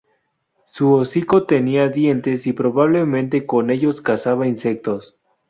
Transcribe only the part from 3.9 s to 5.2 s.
cazaba insectos.